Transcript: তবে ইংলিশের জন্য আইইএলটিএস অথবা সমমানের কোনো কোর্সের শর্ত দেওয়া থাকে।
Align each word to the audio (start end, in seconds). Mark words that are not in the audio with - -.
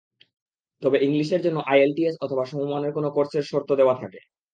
তবে 0.83 0.97
ইংলিশের 1.01 1.41
জন্য 1.41 1.57
আইইএলটিএস 1.65 2.15
অথবা 2.21 2.43
সমমানের 2.45 2.91
কোনো 2.93 3.09
কোর্সের 3.11 3.43
শর্ত 3.43 3.69
দেওয়া 3.75 3.95
থাকে। 4.01 4.19